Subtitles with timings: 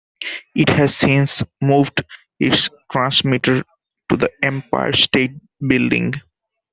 [0.55, 2.03] It has since moved
[2.39, 3.63] its transmitter
[4.09, 6.13] to the Empire State Building.